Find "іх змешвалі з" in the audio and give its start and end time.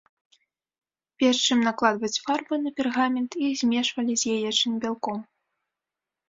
3.49-4.33